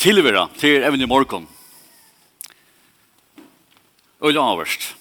tilvera 0.00 0.48
til 0.58 0.84
evne 0.84 1.04
i 1.04 1.08
morgen. 1.08 1.48
Øyla 4.24 4.40
avverst. 4.52 4.94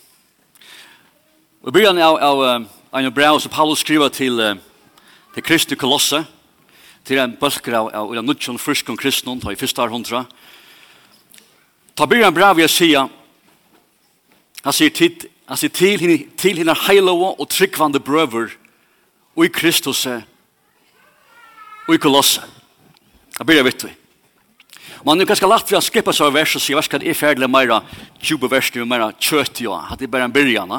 Og 1.63 1.73
byrjan 1.73 1.99
av, 2.03 2.17
av 2.19 3.00
en 3.00 3.14
brev 3.14 3.40
som 3.40 3.51
Paulus 3.51 3.80
skriver 3.83 4.12
til, 4.16 4.40
til 5.35 5.43
Kristi 5.43 5.75
Kolosse, 5.75 6.24
til 7.08 7.20
en 7.20 7.35
bølger 7.40 7.77
av, 7.80 7.90
av, 7.96 8.12
av 8.20 8.25
nudjon 8.25 8.59
frysken 8.59 8.98
kristnon, 9.00 9.39
ta 9.39 9.52
i 9.52 9.59
fyrsta 9.59 9.88
hundra. 9.91 10.25
Ta 11.95 12.07
byrjan 12.07 12.36
brev 12.36 12.63
jeg 12.63 12.71
sier, 12.75 13.07
han 14.63 14.75
sier 14.75 14.91
til, 14.95 15.27
han 15.47 15.59
sier 15.59 15.71
til 15.71 16.27
til 16.38 16.59
henne 16.59 16.75
heiloa 16.88 17.34
og 17.39 17.47
tryggvande 17.52 18.00
brøver, 18.04 18.52
og 19.36 19.45
i 19.45 19.52
Kristus, 19.52 20.05
og 21.88 21.95
i 21.95 22.02
Kolosse. 22.04 22.43
Da 23.38 23.47
byrjan 23.47 23.68
vitt 23.68 23.88
vi. 23.88 23.95
Man 25.05 25.21
er 25.21 25.27
ganske 25.29 25.47
lagt 25.47 25.70
for 25.70 25.79
å 25.79 25.84
skippa 25.84 26.13
seg 26.15 26.33
vers 26.36 26.55
og 26.57 26.64
si, 26.64 26.75
hva 26.75 26.83
skal 26.83 27.04
jeg 27.05 27.15
ferdig 27.15 27.47
meira 27.47 27.79
20 28.19 28.51
vers, 28.51 28.71
meira 28.83 29.11
kjøtt, 29.15 29.61
ja, 29.64 29.78
at 29.93 30.00
det 30.00 30.10
er 30.10 30.11
bare 30.11 30.28
en 30.28 30.36
byrjan. 30.36 30.73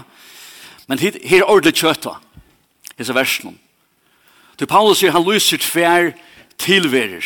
Men 0.88 1.00
her 1.00 1.16
er 1.22 1.46
ordentlig 1.46 1.80
kjøtt, 1.80 2.04
da, 2.04 2.16
disse 2.98 3.16
versene. 3.16 3.56
Du, 4.60 4.66
Paulus 4.68 5.00
sier, 5.00 5.14
han 5.14 5.24
lyser 5.24 5.60
tver 5.62 6.12
tilverer. 6.60 7.24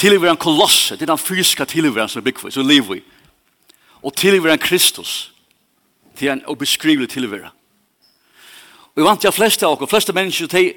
Tilverer 0.00 0.32
en 0.32 0.40
kolosse, 0.40 0.96
det 0.96 1.04
er 1.04 1.12
den 1.12 1.20
fysiske 1.20 1.66
tilveren 1.68 2.08
som 2.08 2.22
er 2.22 2.28
byggvis, 2.30 2.56
som 2.56 2.64
lever 2.64 2.96
vi. 2.96 3.02
Og 4.00 4.14
tilverer 4.16 4.56
en 4.56 4.62
Kristus, 4.62 5.34
det 6.16 6.28
er 6.28 6.38
en 6.38 6.46
ubeskrivelig 6.48 7.10
tilverer. 7.12 7.52
Og 8.90 9.02
jeg 9.02 9.06
vant 9.06 9.20
til 9.20 9.32
fleste 9.32 9.68
av 9.68 9.76
oss, 9.76 9.90
fleste 9.92 10.16
mennesker, 10.16 10.48
de 10.48 10.72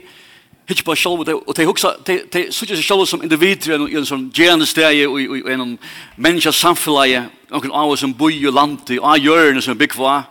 Hitch 0.68 0.84
på 0.84 0.96
sjálv 0.96 1.28
og 1.28 1.56
tei 1.56 1.66
hugsa 1.68 1.90
tey 2.06 2.22
tei 2.32 2.46
søgja 2.52 2.78
seg 2.78 2.86
sjálv 2.88 3.06
som 3.06 3.24
individur 3.24 3.82
og 3.84 3.90
ein 3.92 4.06
som 4.06 4.30
gerna 4.32 4.66
stæi 4.66 5.06
og 5.06 5.20
og 5.20 5.50
ein 5.52 5.80
mennesja 6.16 6.52
samfelaga 6.52 7.26
og 7.52 7.66
ein 7.66 7.72
ávar 7.72 8.14
bui 8.18 8.48
og 8.48 8.54
landi 8.54 9.00
og 9.00 9.20
jørn 9.20 9.62
som 9.62 9.78
big 9.78 9.98
var 9.98 10.30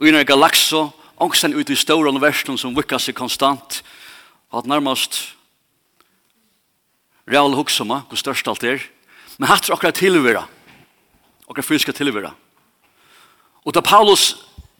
og 0.00 0.06
ein 0.06 0.26
galaxo 0.26 0.92
angsten 1.20 1.54
ut 1.54 1.70
i 1.70 1.76
stóra 1.76 2.08
universum 2.08 2.58
som 2.58 2.74
vikar 2.76 2.98
seg 2.98 3.14
konstant. 3.14 3.82
At 4.52 4.66
nærmast 4.66 5.34
real 7.28 7.54
hugsama 7.54 8.04
hvor 8.08 8.16
størst 8.16 8.48
alt 8.48 8.64
er. 8.64 8.82
Men 9.38 9.48
hatt 9.48 9.70
okkara 9.70 9.92
tilvera 9.92 10.46
okkara 11.46 11.62
fysiska 11.62 11.92
tilvera. 11.92 12.32
Og 13.64 13.74
da 13.74 13.80
Paulus 13.80 14.34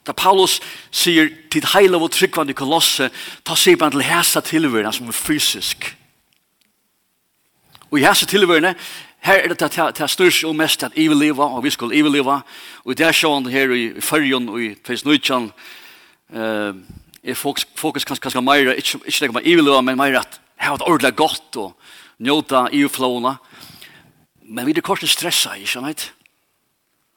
Da 0.06 0.12
Paulus 0.12 0.60
sier 0.94 1.30
til 1.50 1.66
heila 1.72 1.98
og 1.98 2.12
tryggvande 2.14 2.54
i 2.54 2.58
kolosse, 2.58 3.10
ta 3.44 3.56
sier 3.58 3.78
man 3.80 3.90
til 3.90 4.06
hæsa 4.06 4.40
tilværende 4.40 4.92
som 4.94 5.08
er 5.08 5.16
fysisk. 5.16 5.88
Og 7.90 7.98
i 7.98 8.04
hæsa 8.06 8.26
tilværende, 8.26 8.74
her 9.26 9.42
er 9.42 9.48
det 9.48 9.58
til 9.72 9.82
det 9.98 10.10
styrs 10.10 10.44
og 10.44 10.54
mest 10.56 10.82
at 10.82 10.92
i 10.94 11.08
vil 11.08 11.32
og 11.32 11.64
vi 11.64 11.70
skal 11.70 11.92
i 11.92 12.02
vil 12.02 12.20
Og 12.22 12.94
det 12.94 13.06
er 13.06 13.12
sånn 13.12 13.50
her 13.50 13.72
i 13.74 14.00
fyrjon 14.00 14.48
og 14.48 14.60
i 14.62 14.74
Tveisnudjan, 14.74 15.50
er 16.30 17.34
fokus, 17.34 17.66
fokus 17.74 18.04
kanskje, 18.04 18.22
kanskje 18.22 18.42
mer, 18.42 18.72
ikke, 18.72 19.00
ikke 19.06 19.20
det 19.20 19.32
man 19.34 19.46
i 19.46 19.54
vil 19.54 19.82
men 19.82 19.98
meira 19.98 20.20
at 20.20 20.40
her 20.56 20.70
var 20.70 20.78
det 20.78 20.86
ordentlig 20.86 21.16
godt 21.16 21.56
og 21.56 21.74
njóta 22.22 22.68
i 22.72 22.86
flåna. 22.88 23.36
Men 24.46 24.66
vi 24.66 24.72
er 24.76 24.80
kort 24.80 25.02
stressa, 25.02 25.56
ikke 25.58 25.72
sant? 25.72 26.12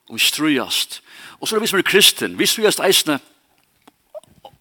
og 0.09 0.17
vi 0.17 0.23
strujast. 0.25 1.01
Og 1.39 1.47
så 1.47 1.55
er 1.55 1.59
det 1.59 1.67
vi 1.67 1.71
som 1.71 1.79
er 1.79 1.87
kristen, 1.87 2.39
vi 2.39 2.47
strujast 2.49 2.81
eisne 2.83 3.19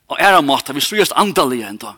og 0.08 0.16
er 0.20 0.36
av 0.38 0.44
måte, 0.44 0.72
vi 0.72 0.80
strujast 0.80 1.16
andalige 1.16 1.68
enda. 1.68 1.96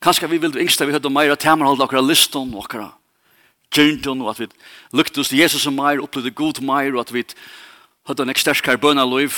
Kanskje 0.00 0.30
vi 0.30 0.38
vil 0.40 0.56
yngste, 0.62 0.86
vi 0.88 0.94
høyde 0.96 1.12
meira 1.12 1.36
temerhold 1.36 1.82
akkurat 1.84 2.06
liston 2.06 2.54
og 2.54 2.64
akkurat 2.64 2.96
kjøntun, 3.70 4.22
og 4.24 4.32
at 4.32 4.40
vi 4.40 4.48
lukte 4.96 5.20
oss 5.20 5.30
til 5.30 5.42
Jesus 5.42 5.66
og 5.68 5.76
meir, 5.76 6.00
opplevde 6.02 6.32
god 6.34 6.62
meir, 6.64 6.94
og 6.94 7.04
at 7.04 7.12
vi 7.14 7.24
høyde 8.08 8.24
en 8.24 8.32
eksterskar 8.32 8.80
bøna 8.80 9.04
loiv. 9.04 9.36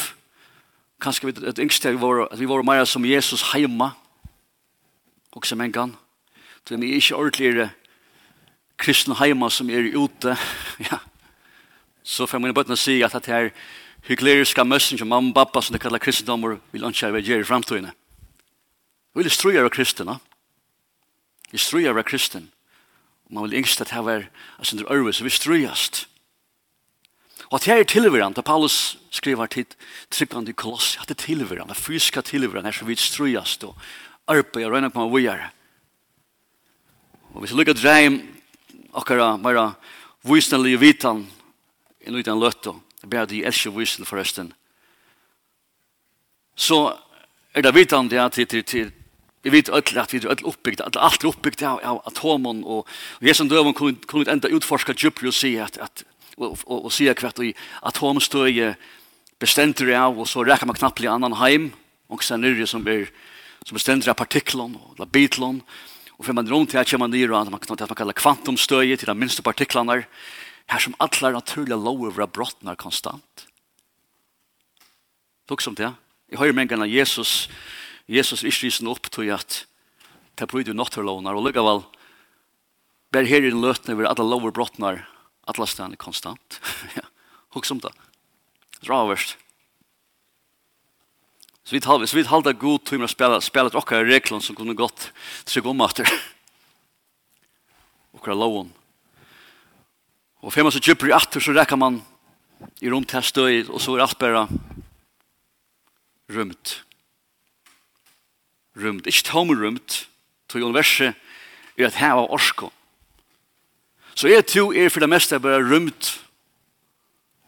Kanskje 1.03 1.29
vi 1.29 1.49
et 1.51 1.59
yngste, 1.59 1.91
at 1.91 2.39
vi 2.39 2.49
var 2.49 2.65
meira 2.65 2.87
som 2.87 3.05
Jesus 3.05 3.43
heima, 3.53 3.93
og 5.33 5.47
som 5.47 5.61
en 5.61 5.73
gang. 5.73 5.97
Så 6.69 6.77
vi 6.77 6.93
er 6.93 7.01
ikke 7.01 7.17
ordentligere 7.17 7.71
kristne 8.79 9.19
heima 9.19 9.51
som 9.51 9.71
er 9.71 9.91
ute, 9.99 10.37
ja, 10.91 11.03
så 12.03 12.27
får 12.27 12.39
man 12.39 12.53
bötterna 12.53 12.77
säga 12.77 13.07
att 13.07 13.23
det 13.23 13.33
här 13.33 13.53
hykleriska 14.03 14.65
mössen 14.65 14.99
som 14.99 15.09
mamma 15.09 15.29
och 15.29 15.35
pappa 15.35 15.63
som 15.63 15.73
det 15.73 15.79
kallar 15.79 15.99
kristendomar 15.99 16.59
vill 16.71 16.85
önska 16.85 17.11
vad 17.11 17.21
ger 17.21 17.39
i 17.39 17.45
framtiden. 17.45 17.91
Vi 19.15 19.23
vill 19.23 19.31
ströja 19.31 19.65
av 19.65 19.69
kristna. 19.69 20.21
Vi 21.51 21.59
ströja 21.59 21.91
av 21.91 22.03
kristen. 22.03 22.49
Och 23.25 23.33
man 23.33 23.43
vill 23.43 23.55
yngst 23.55 23.81
att 23.81 23.89
här 23.89 24.03
var 24.03 24.31
alltså 24.59 24.77
under 24.77 25.13
så 25.13 25.25
vi 25.25 25.31
ströjast. 25.31 26.09
Och 27.43 27.57
att 27.57 27.63
det 27.63 27.71
här 27.71 27.79
är 27.79 27.85
tillvärande, 27.85 28.39
att 28.39 28.45
Paulus 28.45 28.99
skriver 29.11 29.47
till 29.47 29.65
tryckande 30.09 30.51
i 30.51 30.55
koloss, 30.55 30.99
att 31.01 31.09
det 31.09 31.13
är 31.13 31.27
tillvärande, 31.27 31.75
fysiska 31.75 32.23
tillvärande, 32.23 32.67
här 32.67 32.73
så 32.73 32.85
vi 32.85 32.97
ströjast 32.97 33.65
och 33.65 33.77
arbetar 34.25 34.65
och 34.65 34.71
röjna 34.71 34.91
på 34.91 35.01
vad 35.01 35.13
vi 35.13 35.23
gör. 35.23 35.51
Og 37.35 37.41
hvis 37.41 37.53
vi 37.53 37.57
lukkar 37.57 37.75
dreim 37.75 38.21
okkara 38.93 39.37
meira 39.37 39.73
vysnallige 40.23 40.77
vitan 40.77 41.27
en 42.07 42.19
utan 42.19 42.41
løtta, 42.41 42.75
ber 43.07 43.27
de 43.27 43.45
elsker 43.45 43.75
visen 43.75 44.07
forresten, 44.07 44.53
så 46.57 46.97
er 47.55 47.65
det 47.65 47.75
vitande 47.75 48.21
at 48.21 48.37
det 48.37 48.49
til 48.49 48.65
til 48.65 48.93
Vi 49.43 49.51
vet 49.51 49.69
at 49.69 50.13
vi 50.13 50.19
er 50.19 50.31
öll 50.31 50.83
at 50.87 50.97
alt 50.97 51.25
er 51.25 51.29
oppbygd 51.29 51.63
av, 51.63 51.81
av 51.83 52.03
atomen, 52.07 52.63
og, 52.65 52.87
og 53.21 53.27
jeg 53.27 53.35
som 53.37 53.49
døven 53.49 53.75
kunne, 53.75 53.99
kunne 54.07 54.31
enda 54.31 54.49
utforska 54.49 54.93
djuplig 54.95 55.29
og 55.29 55.35
si 55.35 55.57
at, 55.59 55.79
at 55.83 56.05
og, 56.37 56.59
og, 56.67 56.85
og 56.85 56.93
si 56.93 57.09
hvert 57.09 57.41
i 57.43 57.55
atomstøye 57.83 58.77
bestender 59.41 59.91
av, 59.99 60.19
og 60.19 60.29
så 60.29 60.45
rekker 60.47 60.67
man 60.67 60.79
knapplig 60.79 61.11
annan 61.11 61.35
heim, 61.41 61.73
og 62.09 62.23
så 62.23 62.37
nyrje 62.37 62.67
som 62.71 62.87
er 62.87 63.11
som 63.67 63.77
bestender 63.79 64.11
av 64.11 64.19
partiklon, 64.19 64.75
og 64.75 64.99
labitlon, 64.99 65.61
og 66.19 66.27
for 66.27 66.35
man 66.35 66.49
rundt 66.51 66.75
her 66.75 66.87
kommer 66.87 67.07
man 67.07 67.15
nyr, 67.15 67.31
og 67.31 67.51
man, 67.51 67.61
kan 67.63 67.95
kalla 67.97 68.15
kvantumstøye 68.15 68.97
til 68.97 69.11
de 69.11 69.15
minste 69.19 69.43
partiklene, 69.43 70.03
Her 70.73 70.81
som 70.81 70.95
alle 70.99 71.33
naturlige 71.33 71.77
lover 71.77 72.11
våra 72.11 72.27
brottene 72.27 72.73
konstant. 72.77 73.47
Låg 75.49 75.63
som 75.63 75.75
det. 75.75 75.83
Jeg 75.83 75.95
Jag 76.33 76.39
hör 76.39 76.53
mängden 76.53 76.83
av 76.83 76.89
Jesus. 76.89 77.49
Jesus 78.07 78.45
är 78.45 78.51
risen 78.51 78.89
opp 78.89 79.11
til 79.11 79.29
at 79.31 79.67
det 80.35 80.49
bryr 80.49 80.65
du 80.65 80.73
något 80.73 80.95
förlånar. 80.95 81.35
Och 81.35 81.45
lycka 81.45 81.63
väl. 81.63 81.83
Bär 83.11 83.25
här 83.25 83.43
i 83.43 83.51
den 83.51 83.61
løtene 83.61 83.93
över 83.93 84.05
alle 84.05 84.25
lover 84.25 84.51
brottene 84.51 85.05
alle 85.45 85.67
stedene 85.67 85.97
konstant. 85.97 86.61
Låg 87.55 87.67
som 87.67 87.79
det. 87.79 87.93
Dravers. 88.81 89.37
Så 91.65 91.75
vi 91.75 91.81
tar 91.81 92.07
så 92.07 92.17
vi 92.17 92.25
tar 92.25 92.43
det 92.43 92.53
god 92.53 92.85
tid 92.85 92.99
med 92.99 93.05
att 93.05 93.11
spille 93.11 93.41
spela 93.41 93.67
ett 93.67 93.75
och 93.75 93.93
regler 93.93 94.41
som 94.41 94.57
kunne 94.57 94.75
gått 94.75 95.13
sig 95.45 95.63
om 95.63 95.81
åter. 95.81 96.09
Och 98.13 98.25
kra. 98.25 98.67
Og 100.43 100.51
fem 100.51 100.67
man 100.67 100.75
så 100.75 100.83
kjøper 100.83 101.13
i 101.13 101.15
atter, 101.15 101.43
så 101.43 101.55
rekker 101.55 101.79
man 101.79 102.01
i 102.83 102.91
rom 102.91 103.05
til 103.07 103.23
støy, 103.23 103.63
og 103.71 103.79
så 103.83 103.95
er 103.95 104.05
alt 104.05 104.19
bare 104.19 104.47
rømt. 106.33 106.75
Rømt. 108.77 109.07
Ikke 109.07 109.29
tomrømt, 109.29 110.09
til 110.51 110.67
universet 110.67 111.15
er 111.79 111.87
et 111.87 112.01
hev 112.01 112.25
av 112.25 112.35
orsko. 112.35 112.73
Så 114.15 114.29
jeg 114.29 114.45
tror 114.51 114.77
er 114.77 114.91
for 114.93 115.01
det 115.01 115.09
meste 115.09 115.41
bare 115.41 115.63
rømt 115.65 116.11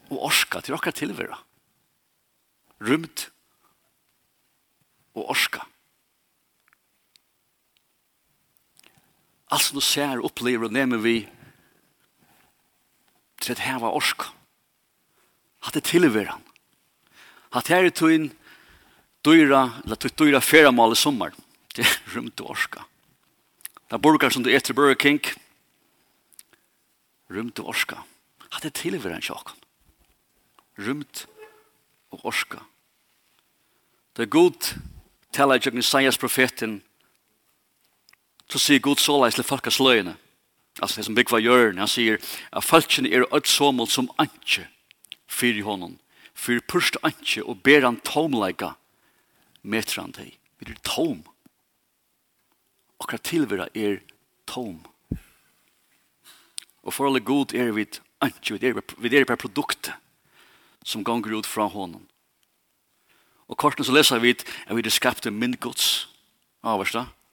og 0.08 0.24
orska 0.30 0.62
til 0.64 0.76
dere 0.76 0.94
tilvære. 0.96 1.36
Rømt 2.84 3.28
og 5.14 5.30
orska. 5.34 5.66
Alt 9.52 9.62
som 9.62 9.78
du 9.78 9.84
ser, 9.84 10.22
opplever 10.24 10.66
og 10.66 10.72
nemmer 10.74 11.02
vi 11.02 11.18
til 13.44 13.56
at 13.56 13.64
heva 13.64 13.92
orsk. 13.92 14.26
Hatt 15.64 15.76
det 15.76 15.84
tilver 15.88 16.28
Hatt 16.28 16.42
At 17.54 17.68
her 17.68 17.84
er 17.84 17.90
tøyn 17.90 18.32
dyra, 19.24 19.80
eller 19.84 19.96
tøy 19.96 20.10
dyra 20.18 20.40
feramal 20.40 20.92
i 20.92 20.98
sommar. 20.98 21.32
Det 21.74 21.84
er 21.84 22.16
rumt 22.16 22.40
og 22.40 22.50
orska. 22.50 22.84
Det 23.88 23.96
er 23.96 24.02
burgar 24.02 24.30
som 24.30 24.42
du 24.42 24.50
etter 24.50 24.74
Burger 24.74 24.94
King. 24.94 25.20
Rumt 27.30 27.58
og 27.60 27.68
orska. 27.68 28.02
Hatt 28.50 28.62
det 28.62 28.74
tilver 28.74 29.20
sjokken. 29.20 29.56
Rumt 30.78 31.26
og 32.10 32.24
orska. 32.24 32.58
Det 34.14 34.22
er 34.22 34.30
god 34.30 34.74
tala 35.32 35.56
i 35.56 35.62
Jesajas 35.62 36.18
profeten 36.18 36.82
så 38.50 38.60
sier 38.60 38.82
god 38.82 39.00
såleis 39.02 39.34
til 39.34 39.46
folkas 39.46 39.80
løgene. 39.80 40.14
Altså 40.80 40.98
det 40.98 41.04
som 41.06 41.14
bygg 41.14 41.30
var 41.30 41.42
gjør, 41.42 41.76
han 41.78 41.90
sier 41.90 42.18
at 42.50 42.64
falskene 42.66 43.10
er 43.12 43.28
ødt 43.28 43.48
somol 43.48 43.88
som 43.90 44.10
antje 44.18 44.66
fyr 45.30 45.58
i 45.58 45.66
hånden, 45.66 45.98
fyr 46.34 46.62
pørst 46.66 46.98
antje 47.06 47.44
og 47.44 47.62
ber 47.62 47.86
han 47.86 48.00
tomleika 48.06 48.74
meter 49.62 50.02
han 50.02 50.14
deg. 50.14 50.34
Vi 50.58 50.70
er 50.70 50.80
tom. 50.86 51.22
Akkurat 53.00 53.24
tilvera 53.26 53.68
er 53.74 54.00
tom. 54.50 54.82
Og 56.84 56.92
for 56.92 57.08
alle 57.08 57.22
god 57.24 57.54
er 57.56 57.72
vi 57.72 57.86
anke, 58.20 58.58
vi 58.58 58.68
er, 58.68 58.80
vi 58.98 59.16
er 59.16 59.28
per 59.28 59.40
produkt 59.40 59.92
som 60.84 61.04
ganger 61.04 61.38
ut 61.38 61.48
fra 61.48 61.66
hånden. 61.70 62.04
Og 63.48 63.58
korten 63.60 63.84
så 63.84 63.92
leser 63.92 64.20
vi 64.20 64.34
at 64.36 64.72
vi 64.72 64.84
er 64.84 64.92
skapt 64.92 65.26
en 65.26 65.36
mynd 65.38 65.56
gods. 65.60 66.08
Avversta. 66.64 67.06
Ja, 67.08 67.23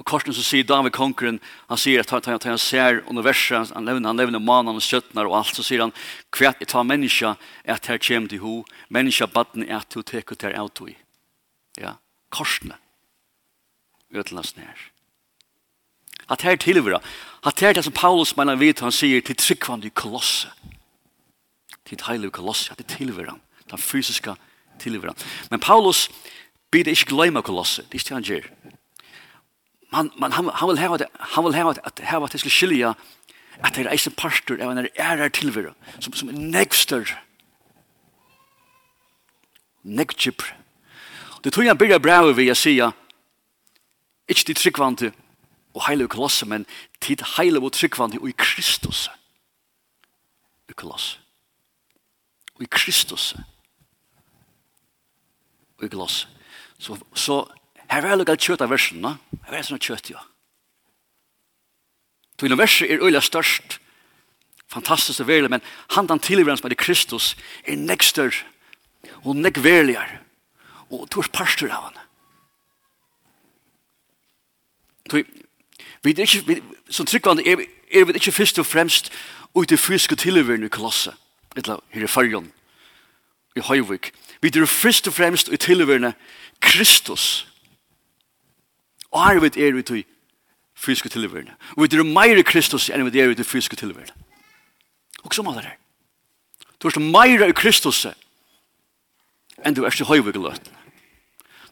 Og 0.00 0.06
korsen 0.08 0.32
så 0.32 0.40
sier 0.40 0.64
David 0.64 0.94
Konkeren, 0.96 1.36
han 1.68 1.78
sier 1.78 2.00
at 2.00 2.12
han, 2.14 2.38
han 2.40 2.58
ser 2.58 3.02
universet, 3.10 3.74
han 3.76 3.84
levner, 3.84 4.08
han 4.08 4.16
levner 4.16 4.40
mannen 4.40 4.78
og 4.78 4.84
skjøttene 4.84 5.26
og 5.28 5.36
alt, 5.36 5.52
så 5.52 5.64
sier 5.66 5.84
han, 5.84 5.92
hva 6.32 6.54
jeg 6.54 6.70
tar 6.72 6.86
menneska 6.88 7.34
at 7.68 7.90
her 7.90 8.00
kommer 8.00 8.32
til 8.32 8.40
ho, 8.40 8.54
menneska 8.88 9.28
baden 9.28 9.66
er 9.68 9.82
at 9.82 9.92
du 9.92 10.00
teker 10.00 10.40
til 10.40 10.56
auto 10.56 10.88
i. 10.88 10.96
Ja, 11.76 11.98
korsene. 12.32 12.80
Ødelands 14.10 14.56
nær. 14.56 14.88
At 16.30 16.42
her 16.48 16.56
tilvira, 16.56 17.02
at 17.44 17.60
her 17.60 17.76
det 17.76 17.84
som 17.84 17.92
Paulus 17.92 18.36
mener 18.36 18.56
vidt, 18.56 18.80
han 18.80 18.94
sier 18.94 19.20
til 19.20 19.36
tryggvande 19.36 19.90
i 19.90 19.94
kolosse. 19.94 20.48
Til 21.84 22.00
heilig 22.08 22.32
kolosse, 22.32 22.72
at 22.72 22.78
det 22.78 22.88
tilvira, 22.96 23.36
den 23.70 23.78
fysiska 23.78 24.38
tilvira. 24.80 25.12
Men 25.50 25.60
Paulus 25.60 26.08
blir 26.70 26.84
det 26.84 26.96
ikke 26.96 27.12
glemme 27.14 27.42
kolosse, 27.42 27.82
det 27.82 28.00
er 28.00 28.04
ikke 28.04 28.14
han 28.14 28.30
gjør 28.30 28.78
man, 29.92 30.10
man, 30.18 30.32
han, 30.32 30.50
han 30.54 30.68
vil 30.68 30.78
ha 30.78 30.96
det, 30.96 31.08
han 31.34 31.44
vil 31.44 31.54
ha 31.54 31.72
det, 31.72 31.82
at 31.84 32.04
ha 32.10 32.20
det 32.26 32.40
skal 32.40 32.50
skilja 32.50 32.94
at 33.60 33.74
det 33.76 33.84
er 33.84 33.92
eisen 33.92 34.14
parter 34.16 34.62
av 34.64 34.70
en 34.72 34.86
ærer 34.96 35.28
tilvære, 35.36 35.74
som, 36.00 36.14
som 36.16 36.30
nexter 36.32 37.10
nekster. 39.82 40.56
Det 41.44 41.52
tror 41.52 41.64
jeg 41.64 41.78
byrja 41.78 41.98
brevet 41.98 42.36
vi 42.36 42.46
jeg 42.46 42.56
sige, 42.56 42.92
ikke 44.28 44.44
de 44.46 44.54
tryggvante 44.54 45.12
og 45.74 45.86
heile 45.86 46.08
kolosse 46.08 46.46
men 46.46 46.66
tid 47.00 47.24
heile 47.36 47.60
og 47.60 47.72
tryggvante 47.72 48.20
og 48.20 48.28
i 48.28 48.34
Kristus. 48.36 49.08
Ukolosse. 50.70 51.18
Og 52.54 52.62
i 52.62 52.68
Kristus. 52.70 53.34
Og 55.78 55.84
i 55.84 55.88
gloss. 55.88 56.28
Så, 56.78 56.98
så 57.14 57.44
Her 57.90 58.04
var 58.06 58.18
lukket 58.18 58.44
kjøtt 58.46 58.62
av 58.62 58.70
versen, 58.70 59.00
no? 59.02 59.16
Her 59.46 59.56
var 59.56 59.66
sånn 59.66 59.82
kjøtt, 59.82 60.12
ja. 60.12 60.22
Tog 62.38 62.54
verset 62.56 62.90
er 62.90 63.02
øyla 63.02 63.20
størst, 63.20 63.80
fantastisk 64.70 65.20
og 65.20 65.28
verlig, 65.28 65.50
men 65.50 65.64
han 65.96 66.06
den 66.08 66.22
tilhverens 66.22 66.62
med 66.62 66.76
Kristus 66.78 67.34
er 67.66 67.76
nekster 67.76 68.32
og 69.24 69.36
nekverligere 69.36 70.20
og 70.90 71.10
tors 71.10 71.28
parster 71.28 71.70
av 71.74 71.90
han. 71.90 71.98
Tog, 75.10 75.26
vi 76.02 76.14
er 76.14 76.24
ikke, 76.24 76.46
vi, 76.46 76.62
som 76.90 77.06
tryggvande 77.06 77.44
er, 77.44 77.66
er 77.92 78.06
vi 78.06 78.16
ikke 78.16 78.32
først 78.32 78.58
og 78.58 78.66
fremst 78.66 79.12
ut 79.54 79.72
i 79.72 79.76
fysiske 79.76 80.16
tilhverene 80.16 80.70
i 80.70 80.72
kolosset, 80.72 81.14
eller 81.56 81.82
her 81.90 82.06
i 82.06 82.08
fargen, 82.08 82.52
i 83.56 83.60
Høyvik. 83.60 84.12
Vi 84.40 84.48
er 84.54 84.66
først 84.66 85.10
og 85.10 85.14
fremst 85.14 85.48
ut 85.48 85.54
i 85.54 85.64
tilhverene 85.66 86.14
Kristus, 86.60 87.50
Og 89.10 89.26
her 89.26 89.40
vet 89.40 89.56
er 89.56 89.72
vi 89.72 89.82
til 89.82 90.04
fysiske 90.74 91.08
tilværende. 91.08 91.54
Og 91.76 91.82
vi 91.82 91.96
er 91.96 92.02
mer 92.04 92.42
Kristus 92.42 92.90
enn 92.90 93.06
vi 93.12 93.20
er 93.20 93.34
til 93.34 93.44
fysiske 93.44 93.76
tilværende. 93.76 94.12
Og 95.22 95.34
så 95.34 95.42
må 95.42 95.54
det 95.54 95.64
her. 95.64 95.76
Du 96.80 96.88
er 96.88 96.98
mer 97.00 97.46
i 97.48 97.52
Kristus 97.52 98.06
enn 99.64 99.74
du 99.76 99.84
er 99.84 99.90
til 99.90 100.06
høyvig 100.06 100.36
løt. 100.36 100.70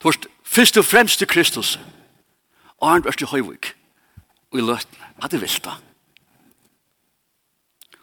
Du 0.03 0.09
er 0.09 0.19
først 0.45 0.77
og 0.77 0.85
fremst 0.85 1.19
til 1.19 1.27
Kristus 1.29 1.79
og 2.79 2.91
han 2.91 3.07
er 3.07 3.17
til 3.17 3.27
høyvig 3.27 3.75
og 4.53 4.59
i 4.59 4.63
løten. 4.63 5.05
At 5.23 5.33
det 5.35 5.41
vilt 5.43 5.65
da. 5.65 5.75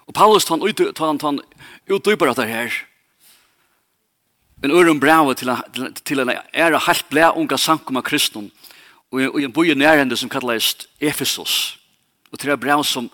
Og 0.06 0.14
Paulus 0.14 0.46
tar 0.46 0.60
han 0.60 1.40
utdyper 1.90 2.28
dette 2.28 2.48
her. 2.48 2.74
En 4.64 4.72
øren 4.72 5.00
brev 5.00 5.36
til, 5.36 5.52
til, 5.74 5.94
til 5.94 6.20
en 6.20 6.32
ære 6.54 6.82
helt 6.88 7.10
blæ 7.10 7.30
unga 7.36 7.58
sankum 7.58 7.98
av 7.98 8.04
Kristus 8.04 8.52
og 9.16 9.42
en 9.42 9.54
boi 9.54 9.74
nærhende 9.74 10.18
som 10.18 10.30
kallas 10.30 10.88
Ephesus. 11.00 11.80
Og 12.32 12.40
til 12.40 12.50
det 12.50 12.54
er 12.54 12.62
brev 12.62 12.84
som, 12.84 13.10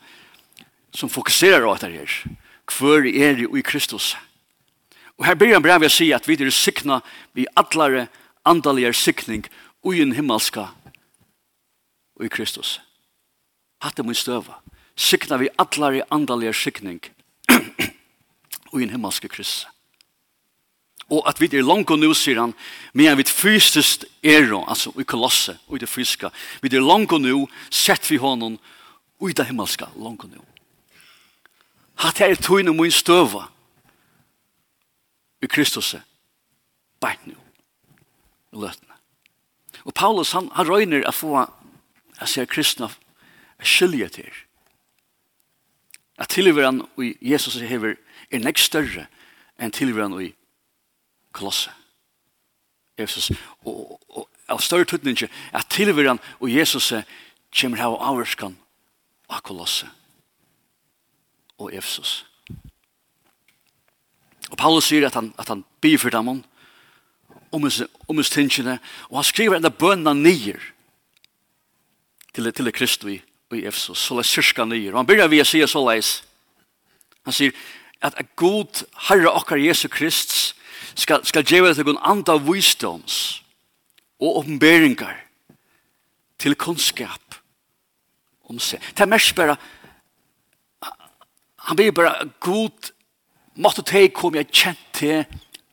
som 0.94 1.10
fokuserer 1.10 1.62
på 1.62 1.74
dette 1.74 1.92
her. 1.92 2.38
Hvor 2.78 3.06
er 3.06 3.36
det 3.36 3.48
i 3.58 3.62
Kristus? 3.62 4.16
Og 5.18 5.26
her 5.26 5.36
blir 5.36 5.56
en 5.56 5.62
brev 5.62 5.84
jeg 5.86 5.94
sier 5.94 6.18
at 6.18 6.28
vi 6.28 6.34
er 6.34 6.50
sikna 6.50 7.02
vi 7.34 7.46
atlare 7.56 8.08
andalige 8.46 8.94
sikning 8.94 9.46
ui 9.84 10.02
en 10.02 10.16
himmelska 10.18 10.72
og 12.18 12.26
i 12.26 12.30
Kristus. 12.30 12.80
Hatt 13.82 13.98
det 13.98 14.06
min 14.06 14.18
støva. 14.18 14.62
Sikna 14.96 15.38
vi 15.38 15.50
atlare 15.60 16.08
andalige 16.10 16.54
sikning 16.54 17.02
ui 18.74 18.84
en 18.84 18.90
himmelska 18.90 19.28
Kristus 19.28 19.68
og 21.12 21.28
at 21.28 21.42
vi 21.42 21.50
er 21.52 21.66
langt 21.68 21.92
og 21.92 22.00
nå, 22.00 22.14
sier 22.16 22.40
han, 22.40 22.54
men 22.96 23.18
vi 23.20 23.26
fysisk 23.28 24.06
er, 24.24 24.48
altså 24.62 24.94
i 25.00 25.04
kolosse, 25.04 25.58
og 25.68 25.76
i 25.76 25.82
det 25.84 25.90
fysiske, 25.92 26.32
vi 26.64 26.72
er 26.72 26.86
langt 26.86 27.12
og 27.12 27.22
nå, 27.22 27.42
sett 27.70 28.08
vi 28.08 28.20
hånden, 28.22 28.58
og 29.20 29.30
i 29.30 29.36
det 29.36 29.50
himmelske, 29.50 29.90
langt 30.00 30.24
og 30.24 30.32
nå. 30.32 30.46
Hatt 32.02 32.24
her 32.24 32.32
er 32.34 32.40
tøyne 32.40 32.74
min 32.74 32.94
støve 32.96 33.44
i 35.44 35.52
Kristus, 35.52 35.96
bare 37.04 37.20
nå, 37.28 37.36
i 38.56 38.64
løtene. 38.64 38.96
Og 39.84 39.94
Paulus, 39.94 40.32
han, 40.38 40.48
han 40.56 40.70
røyner 40.70 41.04
å 41.10 41.14
få, 41.14 41.36
jeg 42.22 42.30
ser 42.30 42.50
kristne, 42.50 42.88
skilje 43.62 44.08
til. 44.16 44.44
At 46.22 46.32
tilværen 46.34 46.86
i 47.02 47.16
Jesus 47.22 47.60
hever 47.66 47.98
er 48.32 48.44
nekst 48.46 48.72
større 48.72 49.10
enn 49.62 49.74
tilværen 49.74 50.16
i 50.22 50.32
Kolosse. 51.32 51.72
Jesus, 53.00 53.32
og, 53.66 53.76
og, 53.92 54.00
og 54.10 54.28
av 54.52 54.60
større 54.62 54.86
tøtning 54.86 55.18
at 55.54 55.70
tilviran 55.72 56.20
og 56.40 56.52
Jesus 56.52 56.92
kommer 57.56 57.80
her 57.80 57.94
og 57.94 58.04
avvarskan 58.04 58.58
av 59.32 59.42
Kolosse 59.48 59.88
og 61.58 61.74
Efesus. 61.74 62.26
Og 64.52 64.58
Paulus 64.60 64.90
sier 64.90 65.08
at 65.08 65.16
han, 65.16 65.32
at 65.40 65.48
han 65.48 65.64
byr 65.82 65.98
for 66.02 66.14
dem 66.14 66.28
om 66.28 66.44
om 67.52 67.66
hans 68.16 68.30
tingene, 68.32 68.80
og 69.10 69.18
han 69.18 69.28
skriver 69.28 69.58
enda 69.58 69.70
bønna 69.70 70.14
nyer 70.16 70.62
til, 72.34 72.48
til 72.54 72.72
Kristus 72.72 73.12
i, 73.12 73.18
i 73.58 73.66
Efesus, 73.68 74.00
så 74.00 74.16
la 74.16 74.24
syrska 74.24 74.66
nyer. 74.66 74.94
Og 74.94 75.02
han 75.02 75.10
begynner 75.10 75.32
vi 75.32 75.42
å 75.44 75.48
si 75.48 75.60
så 75.68 75.82
leis. 75.84 76.22
Han 77.28 77.36
sier 77.36 77.56
at, 78.00 78.16
at 78.16 78.36
god 78.40 78.86
Herre 79.10 79.34
okkar 79.36 79.60
Jesu 79.60 79.90
Kristus 79.92 80.54
skal, 80.96 81.26
skal 81.26 81.46
djeva 81.46 81.74
til 81.74 81.90
en 81.90 82.02
anda 82.02 82.38
visdoms 82.38 83.44
og 84.22 84.42
oppenberingar 84.42 85.18
til 86.42 86.56
kunnskap 86.56 87.38
om 88.50 88.60
seg. 88.60 88.82
Det 88.94 89.06
er 89.06 89.12
mest 89.12 89.36
bare 89.36 89.58
han 91.62 91.78
blir 91.78 91.94
bare 91.94 92.30
god 92.42 92.92
måtte 93.62 93.84
te 93.86 94.08
kom 94.10 94.36
jeg 94.36 94.50
kjent 94.50 94.82
til 94.98 95.26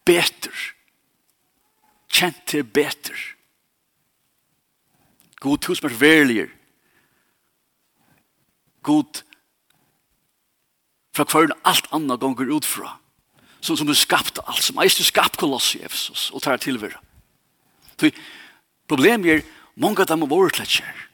beter. 0.05 0.53
Kjent 2.13 2.43
til 2.47 2.65
beter. 2.65 3.17
God 5.41 5.59
tusen 5.65 5.87
mer 5.87 5.97
verlier. 5.97 6.51
God 8.83 9.23
fra 11.17 11.25
hver 11.25 11.55
allt 11.65 11.89
annet 11.93 12.21
gonger 12.21 12.53
ut 12.53 12.67
fra 12.67 12.98
som, 13.61 13.77
som 13.77 13.89
er 13.89 13.99
skapt 13.99 14.41
alt, 14.45 14.63
som 14.63 14.79
er 14.79 14.91
skapt 14.91 15.39
koloss 15.41 15.75
i 15.77 15.83
Efesus, 15.85 16.31
og 16.31 16.43
tar 16.43 16.61
tilvira. 16.63 17.01
Så 17.99 18.11
problemet 18.89 19.33
er, 19.33 19.47
mange 19.79 20.03
av 20.03 20.11
dem 20.11 20.25
er 20.25 20.31
våre 20.31 20.51
kletjer, 20.55 21.05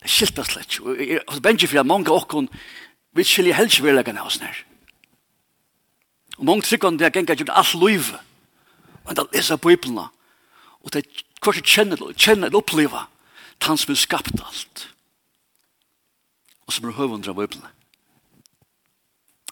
det 0.00 0.10
er 0.10 0.12
skilta 0.12 0.44
slett, 0.44 0.80
og 0.82 1.00
jeg 1.00 1.22
er 1.22 1.42
bengi 1.42 1.68
for 1.70 1.80
at 1.80 1.88
mange 1.88 2.10
av 2.10 2.24
okkon 2.24 2.50
vil 3.14 3.26
skilja 3.26 3.56
helst 3.56 3.82
verlegane 3.82 4.20
av 4.20 4.28
oss 4.28 4.40
nær. 4.42 4.58
Og 6.38 6.46
mange 6.48 6.66
tryggvann 6.66 6.98
det 6.98 7.08
er 7.08 7.14
gengar 7.14 7.38
gjort 7.38 7.54
all 7.54 7.80
loiv, 7.80 8.14
Og 9.04 9.12
det 9.12 9.20
er 9.20 9.36
lesa 9.36 9.56
bøyblina, 9.60 10.06
og 10.80 10.92
det 10.92 11.02
er 11.02 11.24
kvart 11.44 11.66
kjenner, 11.68 12.00
kjenner, 12.16 12.54
oppleva, 12.56 13.02
han 13.60 13.76
som 13.76 13.92
er 13.92 14.00
skapt 14.00 14.40
alt, 14.40 14.88
og 16.64 16.72
som 16.72 16.88
er 16.88 16.96
høvundra 16.96 17.34
bøyblina. 17.36 17.68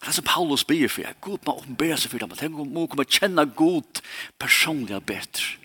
Det 0.02 0.09
er 0.09 0.16
som 0.16 0.26
Paulus 0.26 0.64
ber 0.66 0.88
for 0.90 1.06
at 1.06 1.21
Gud 1.23 1.44
må 1.47 1.52
åpenbære 1.61 1.97
seg 2.02 2.11
for 2.11 2.18
dem. 2.18 2.32
at 2.32 2.40
han 2.40 2.50
må 2.50 2.87
komme 2.90 3.04
kjenne 3.06 3.44
Gud 3.54 4.02
personlig 4.38 4.97
og 4.97 5.06
bedre. 5.06 5.59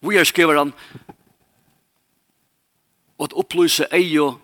Vi 0.00 0.16
er 0.16 0.24
skriver 0.24 0.58
han 0.58 0.72
og 3.18 3.24
at 3.24 3.34
opplyse 3.34 3.86
ei 3.94 4.18
og 4.22 4.40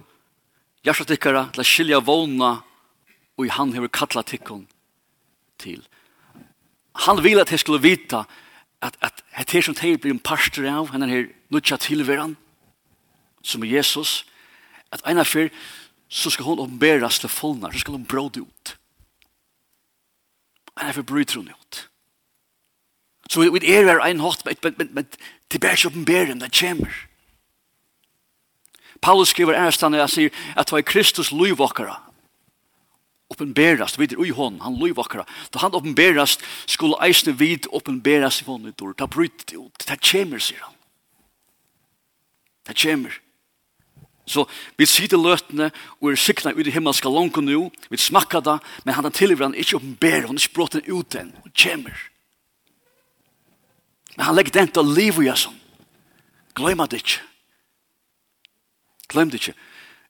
hjertetikkere 0.87 1.49
til 1.55 1.63
å 1.63 1.67
skilje 1.67 2.01
vågna 2.07 2.53
og 3.39 3.51
han 3.51 3.75
har 3.75 3.89
kattlet 3.89 4.31
tikkene 4.31 4.67
til. 5.59 5.83
Han 7.07 7.23
vil 7.23 7.41
at 7.43 7.51
jeg 7.51 7.63
skulle 7.63 7.83
vite 7.83 8.25
at, 8.83 8.97
at 9.01 9.23
det 9.51 9.59
er 9.59 9.63
som 9.63 9.75
det 9.75 10.01
blir 10.01 10.15
en 10.15 10.23
parster 10.23 10.67
av 10.71 10.93
henne 10.93 11.11
her 11.11 11.31
nødja 11.51 11.79
tilveran 11.83 12.37
som 13.43 13.63
er 13.65 13.79
Jesus 13.79 14.25
at 14.95 15.03
en 15.07 15.19
av 15.19 15.27
fyr 15.27 15.51
så 16.09 16.31
skal 16.31 16.45
hon 16.45 16.63
omberas 16.63 17.19
til 17.19 17.29
fullnar, 17.29 17.73
så 17.73 17.79
skal 17.79 17.99
hon 17.99 18.07
bråde 18.07 18.41
ut. 18.41 18.77
Han 20.77 20.89
er 20.89 20.93
for 20.93 21.37
hun 21.37 21.49
ut. 21.49 21.89
Så 23.31 23.41
vi 23.41 23.73
er 23.73 23.87
her 23.89 24.01
en 24.05 24.21
hatt, 24.21 24.45
men, 24.45 24.75
men, 24.79 24.89
men 24.95 25.07
det 25.53 25.61
bærer 25.61 25.79
ikke 25.79 25.89
oppenberen, 25.89 26.41
det 26.41 26.53
kommer. 26.61 26.93
Paulus 29.01 29.29
skriver 29.29 29.55
ærestande, 29.55 29.99
han 29.99 30.09
sier 30.09 30.31
at 30.57 30.67
det 30.67 30.73
var 30.73 30.85
Kristus 30.87 31.33
loivokkara, 31.33 31.97
oppenberast, 33.31 33.99
videre 33.99 34.21
ui 34.21 34.31
hon, 34.31 34.61
han 34.61 34.79
loivokkara, 34.79 35.25
da 35.53 35.65
han 35.65 35.75
oppenberast, 35.75 36.45
skulle 36.67 37.01
eisne 37.05 37.35
vid 37.39 37.69
oppenberast 37.73 38.45
i 38.45 38.49
hon 38.49 38.69
i 38.69 38.73
dår, 38.73 38.95
ta 38.99 39.07
bryt 39.07 39.53
ut, 39.53 39.87
det 39.89 40.01
kommer, 40.05 40.41
sier 40.41 40.63
han. 40.63 40.77
Det 42.65 42.77
kommer. 42.81 43.24
Så 44.27 44.47
vi 44.79 44.87
sitter 44.89 45.21
løtene 45.21 45.69
og 46.01 46.11
er 46.11 46.21
sikna 46.21 46.55
ut 46.57 46.67
i 46.67 46.73
himmelska 46.73 47.11
langt 47.13 47.37
nu, 47.45 47.69
vi 47.91 48.01
smakka 48.01 48.41
det, 48.41 48.57
men 48.85 48.97
han 48.97 49.13
tilgiver 49.13 49.51
han 49.51 49.55
ikke 49.55 49.77
oppenberer, 49.77 50.27
han 50.27 50.39
er 50.39 50.45
ikke 50.45 50.57
bråten 50.57 50.85
ut 50.89 51.13
den, 51.13 51.35
og 51.45 51.53
kommer. 51.53 51.99
Men 54.17 54.27
han 54.27 54.37
legger 54.37 54.57
den 54.61 54.73
til 54.73 54.95
liv 54.97 55.21
i 55.21 55.27
jason. 55.29 55.55
Glem 56.55 56.79
det 56.89 57.03
ikke. 57.03 57.21
Glem 59.09 59.31
det 59.31 59.43
ikke. 59.43 59.59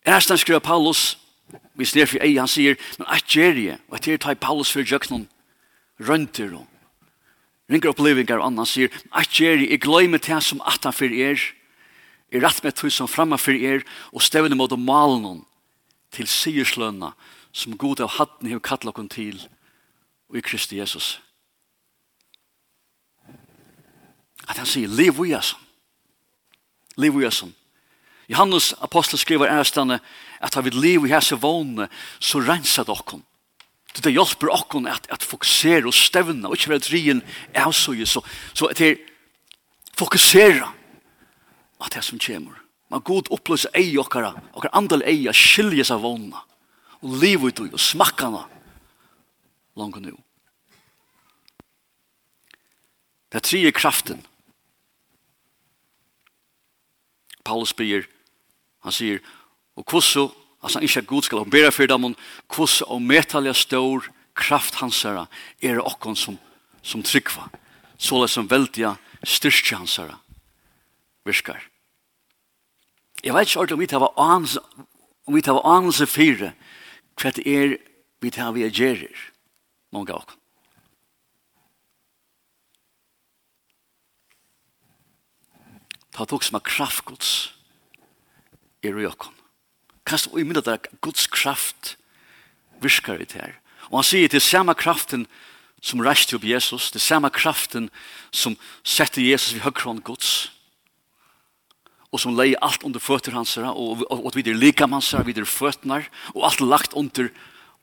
Ersten 0.04 0.38
skriver 0.38 0.60
Paulus, 0.60 1.18
vi 1.74 1.84
snir 1.88 2.06
for 2.06 2.22
ei, 2.22 2.36
han 2.36 2.50
sier, 2.50 2.76
men 2.98 3.08
at 3.10 3.26
gjer 3.26 3.58
jeg, 3.58 3.80
og 3.88 3.98
at 3.98 4.06
jeg 4.06 4.20
tar 4.20 4.38
Paulus 4.38 4.70
for 4.70 4.84
jøk 4.84 5.08
noen 5.10 5.26
rønter 5.98 6.52
og 6.54 6.66
ringer 7.70 7.90
opplevingar 7.90 8.42
og 8.42 8.50
annan 8.50 8.68
sier, 8.68 8.92
at 9.10 9.32
gjer 9.32 9.62
jeg, 9.62 9.70
jeg 9.72 9.82
glemmer 9.82 10.22
det 10.22 10.40
som 10.44 10.60
at 10.68 10.84
han 10.84 10.94
for 10.94 11.08
er, 11.08 11.40
er 12.34 12.42
rett 12.42 12.62
med 12.64 12.74
tog 12.74 12.92
som 12.92 13.10
framme 13.10 13.38
for 13.38 13.54
er 13.54 13.84
og 14.12 14.22
stevne 14.24 14.58
mot 14.58 14.72
malen 14.78 15.44
til 16.14 16.28
sigerslønna 16.30 17.12
som 17.54 17.76
god 17.78 18.02
av 18.02 18.16
hatten 18.18 18.50
har 18.50 18.62
kattla 18.62 18.92
noen 18.94 19.10
til 19.10 19.38
og 20.30 20.38
i 20.38 20.42
Kristi 20.42 20.80
Jesus. 20.80 21.18
At 24.44 24.58
han 24.58 24.68
sier, 24.68 24.90
liv 24.90 25.14
og 25.16 25.28
jason. 25.30 25.60
Liv 27.00 27.14
og 27.16 27.22
jason. 27.24 27.54
Johannes 28.28 28.72
apostel 28.82 29.20
skriver 29.20 29.52
ærstande 29.52 30.00
at 30.40 30.54
har 30.54 30.64
vi 30.64 30.72
liv 30.74 31.06
i 31.06 31.12
hese 31.12 31.36
vågne 31.40 31.88
så 32.18 32.40
renser 32.40 32.84
dere 32.88 33.20
Det 33.94 34.04
det 34.04 34.12
hjelper 34.12 34.50
dere 34.50 34.94
at, 34.94 35.06
at 35.10 35.22
fokusere 35.22 35.86
og 35.86 35.94
stevna 35.94 36.48
og 36.48 36.56
ikke 36.56 36.70
være 36.70 36.88
drien 36.88 37.22
er 37.54 37.70
så, 37.70 37.94
så, 38.04 38.20
så 38.54 38.66
at 38.66 38.78
det 38.78 38.98
fokusere 39.96 40.72
at 41.84 41.94
det 41.94 42.04
som 42.04 42.18
kommer. 42.18 42.60
Man 42.90 43.02
god 43.02 43.30
oppløse 43.34 43.70
ei 43.74 43.96
okkara, 43.98 44.34
okkara 44.54 44.76
andal 44.78 45.02
ei 45.08 45.26
a 45.28 45.32
skiljes 45.34 45.90
av 45.90 46.04
vågna, 46.04 46.42
og 47.02 47.16
liv 47.22 47.42
ut 47.42 47.60
og 47.64 47.80
smakkana, 47.80 48.44
langt 49.76 50.00
nu. 50.02 50.14
Det 53.32 53.40
er 53.40 53.48
tre 53.48 53.72
kraften. 53.74 54.20
Paulus 57.44 57.74
blir, 57.74 58.06
han 58.86 58.94
sier, 58.94 59.18
og 59.74 59.84
kvosso, 59.90 60.28
altså 60.62 60.78
han 60.78 60.86
ikke 60.86 61.02
er 61.02 61.10
god 61.10 61.26
skal 61.26 61.42
han 61.42 61.50
bera 61.50 61.74
for 61.74 61.90
dem, 61.90 62.14
kvosso 62.48 62.86
og 62.86 63.02
metalja 63.02 63.52
stor 63.58 64.06
kraft 64.38 64.78
hans 64.80 65.02
herra, 65.02 65.26
er 65.60 65.82
okkon 65.82 66.16
som, 66.16 66.38
som 66.82 67.02
tryggva, 67.02 67.50
såle 67.98 68.30
som 68.30 68.48
veldiga 68.50 68.94
styrstja 69.26 69.82
hans 69.82 69.98
herra, 69.98 70.20
virkar. 71.26 71.73
Jeg 73.24 73.32
vet 73.34 73.48
ikke 73.48 73.72
om 73.72 73.80
vi 73.80 73.86
tar 73.88 74.04
anelse, 74.20 74.60
om 75.26 75.34
vi 75.34 75.40
tar 75.40 75.64
anelse 75.64 76.06
fire, 76.06 76.52
hva 77.16 77.30
det 77.32 77.44
er 77.48 77.76
vi 78.20 78.30
tar 78.30 78.52
vi 78.52 78.66
agerer, 78.66 79.16
mange 79.92 80.12
av 80.12 80.20
oss. 80.20 80.40
Ta 86.14 86.28
tok 86.30 86.44
som 86.46 86.60
er 86.60 86.62
kraftgods 86.68 87.30
i 88.86 88.92
røkken. 88.92 89.32
Kanst 90.06 90.28
du 90.28 90.36
umynda 90.38 90.60
der 90.60 90.78
Guds 91.00 91.26
kraft 91.26 91.96
virkar 92.80 93.18
i 93.18 93.24
det 93.24 93.40
her. 93.40 93.56
Og 93.90 93.98
han 93.98 94.06
sier 94.06 94.28
til 94.28 94.40
samme 94.40 94.76
kraften 94.78 95.26
som 95.82 96.00
reiste 96.04 96.36
opp 96.36 96.44
Jesus, 96.44 96.92
til 96.92 97.00
samme 97.00 97.32
kraften 97.34 97.90
som 98.30 98.54
setter 98.84 99.24
Jesus 99.24 99.56
i 99.56 99.64
høyre 99.64 99.88
hånd 99.88 100.04
Guds, 100.04 100.53
og 102.14 102.20
som 102.22 102.36
leier 102.38 102.60
alt 102.62 102.84
under 102.86 103.02
føtter 103.02 103.34
hans, 103.34 103.56
og, 103.58 104.04
og, 104.06 104.20
og 104.28 104.36
videre 104.36 104.54
likam 104.54 104.94
hans, 104.94 105.10
videre 105.26 105.48
føttene, 105.50 106.04
og 106.30 106.44
alt 106.46 106.62
lagt 106.62 106.94
under 106.94 107.32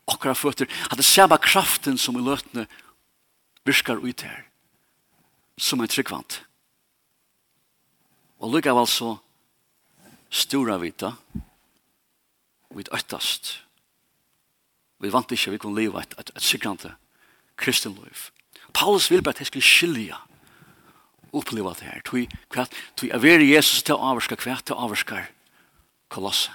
okkara 0.07 0.37
føtter. 0.39 0.71
At 0.87 0.95
det 1.01 1.05
ser 1.05 1.27
bare 1.27 1.43
kraften 1.43 1.99
som 1.99 2.15
i 2.15 2.23
løtene 2.23 2.63
virker 3.67 3.99
ut 3.99 4.23
her, 4.23 4.45
som 5.59 5.83
en 5.83 5.91
tryggvant. 5.91 6.39
Og 8.39 8.55
lykka 8.55 8.71
av 8.71 8.85
altså 8.85 9.17
stora 10.31 10.79
vita, 10.79 11.11
vi 12.71 12.87
øttast. 12.87 13.57
Vi 15.03 15.11
vant 15.11 15.31
ikke 15.35 15.51
vi 15.51 15.59
kunne 15.59 15.81
leve 15.81 15.99
et, 15.99 16.15
et, 16.15 16.31
et 16.37 16.45
sikrande 16.45 16.95
kristenliv. 17.59 18.29
Paulus 18.71 19.11
vil 19.11 19.19
bare 19.21 19.35
at 19.35 19.43
jeg 19.43 19.51
skulle 19.51 19.67
skilja 19.67 20.21
oppleva 21.33 21.73
det 21.79 21.87
her. 21.87 22.01
Tui, 22.05 22.27
kvart, 22.51 22.73
tui 22.95 23.11
a 23.11 23.19
veri 23.21 23.51
Jesus 23.53 23.83
til 23.83 23.99
avskar 23.99 24.39
kvart, 24.39 24.65
til 24.65 24.77
avvarskar 24.77 25.29
kolossa, 26.11 26.53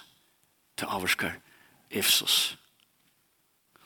til 0.77 0.89
avskar 0.91 1.37
Efsos. 1.91 2.57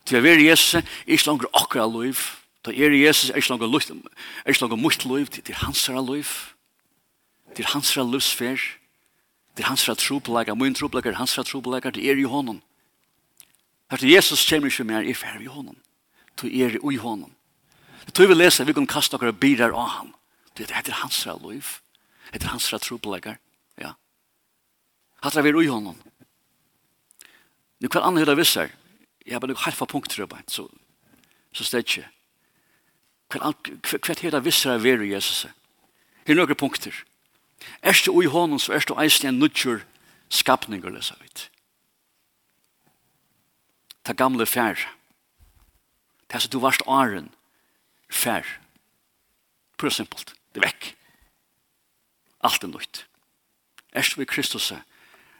Tui 0.05 0.19
a 0.19 0.23
veri 0.25 0.49
Jesus 0.49 0.81
er 0.81 0.87
ikke 1.07 1.29
langer 1.29 1.51
okra 1.53 1.87
loiv, 1.87 2.21
tui 2.65 2.77
er 2.83 2.97
Jesus 2.97 3.31
er 3.31 3.41
ikke 3.41 3.55
langer 3.55 3.71
loiv, 3.71 3.91
er 4.45 4.55
ikke 4.55 4.65
langer 4.65 4.83
mutt 4.83 5.07
loiv, 5.07 5.31
til 5.31 5.55
hansara 5.55 6.03
loiv, 6.03 6.31
til 7.57 7.67
hansara 7.71 8.07
livsfer, 8.07 8.59
til 9.57 9.65
hansara 9.65 9.97
trobelegar, 9.99 10.55
mun 10.55 10.75
trobelegar, 10.75 11.19
hansara 11.19 11.45
trobelegar, 11.45 11.95
til 11.95 12.09
er 12.09 12.19
i 12.19 12.29
honom. 12.29 12.63
Hørte 13.91 14.11
Jesus 14.11 14.47
kommer 14.47 14.71
ikke 14.71 14.85
mer, 14.87 15.03
er 15.03 15.15
ferdig 15.15 15.49
i 15.49 15.51
honom. 15.51 15.77
Tui 16.37 16.63
er 16.63 16.79
i 16.79 16.97
honom. 16.97 17.31
Det 18.07 18.15
tror 18.15 18.27
vi 18.27 18.65
vi 18.65 18.73
kan 18.73 18.87
kasta 18.87 19.17
okkara 19.17 19.33
birar 19.33 19.71
av 19.71 19.89
han. 19.89 20.15
Det 20.67 20.77
heter 20.77 20.93
hans 20.93 21.27
liv. 21.27 21.67
Det 22.25 22.33
heter 22.33 22.49
hans 22.49 22.69
troblegger. 22.69 23.37
Ja. 23.79 23.93
Hattra 25.23 25.43
vi 25.43 25.49
er 25.49 25.57
ui 25.57 25.67
honom. 25.67 25.97
Nu 27.81 27.89
kvar 27.89 28.03
anna 28.03 28.21
hela 28.21 28.35
vissar. 28.35 28.71
Jeg 29.27 29.35
har 29.35 29.41
bare 29.41 29.53
nu 29.53 29.57
halva 29.57 29.87
punkt 29.87 30.11
trubba. 30.11 30.43
Så, 30.49 30.69
så 31.53 31.65
stedje. 31.65 32.09
Kvar 33.29 34.21
hela 34.21 34.39
vissar 34.39 34.75
er 34.75 34.79
veri 34.79 35.13
Jesus. 35.13 35.47
Her 36.27 36.35
er 36.35 36.35
nokre 36.35 36.55
punkter. 36.55 37.05
Erst 37.83 38.09
ui 38.09 38.27
honom 38.27 38.59
så 38.59 38.73
erst 38.73 38.91
eisne 38.91 39.29
en 39.29 39.39
nudjur 39.39 39.85
skapningur 40.29 40.91
lesa 40.91 41.15
vidt. 41.21 41.51
Ta 44.05 44.13
gamle 44.13 44.47
fær. 44.47 44.77
Ta 46.29 46.39
så 46.39 46.49
du 46.49 46.59
varst 46.61 46.83
åren 46.87 47.31
fær. 48.11 48.45
Pura 49.77 49.91
simpelt. 49.91 50.35
Det 50.55 50.63
er 50.63 50.67
vekk. 50.67 50.91
Alt 52.41 52.65
er 52.65 52.73
nøyt. 52.73 53.05
Erst 53.93 54.19
vi 54.19 54.25
Kristus 54.25 54.71
er, 54.71 54.83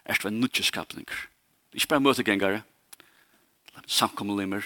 erst 0.05 0.25
vi 0.25 0.31
nødgjeskapninger. 0.31 1.27
Det 1.71 1.79
er 1.79 1.83
ikke 1.83 1.89
bare 1.89 2.01
møtegengere, 2.01 2.63
samkommelimmer, 3.87 4.63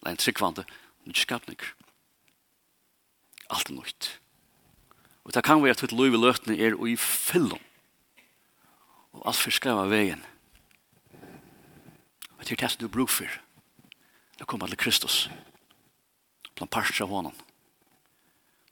eller 0.00 0.10
en 0.10 0.16
tryggvande 0.16 0.64
nødgjeskapninger. 1.04 1.66
Alt 3.50 3.70
er 3.70 3.74
nøyt. 3.74 4.20
Og 5.24 5.34
det 5.34 5.44
kan 5.44 5.62
være 5.62 5.70
at 5.82 5.92
lov 5.92 6.06
i 6.06 6.16
løtene 6.16 6.58
er 6.58 6.74
og 6.74 6.88
i 6.88 6.96
fyllom. 6.96 7.60
Og 9.12 9.28
alt 9.28 9.36
for 9.36 9.50
skrev 9.50 9.78
av 9.78 9.90
veien. 9.90 10.22
Og 12.36 12.44
det 12.44 12.52
er 12.52 12.62
det 12.62 12.70
som 12.70 12.80
du 12.80 12.88
bruker 12.88 13.12
for. 13.12 13.40
Det 14.38 14.46
kommer 14.46 14.66
til 14.66 14.76
Kristus. 14.76 15.30
Blant 16.54 16.70
parter 16.70 17.04
av 17.04 17.08
hånden 17.10 17.45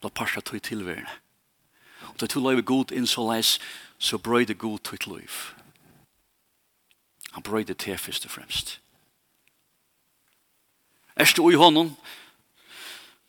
da 0.05 0.09
parsa 0.09 0.41
tog 0.41 0.63
tilværende. 0.63 1.11
Og 2.13 2.21
da 2.21 2.27
tog 2.27 2.45
løyve 2.45 2.63
god 2.63 2.93
inn 2.93 3.07
så 3.07 3.25
leis, 3.33 3.59
så 3.99 4.19
brøyde 4.19 4.55
god 4.55 4.79
tog 4.79 4.99
løyv. 5.07 5.37
Han 7.33 7.43
brøyde 7.43 7.75
til 7.75 7.99
først 7.99 8.25
og 8.25 8.31
fremst. 8.31 8.81
Erst 11.17 11.39
og 11.39 11.53
i 11.53 11.55
hånden, 11.55 11.97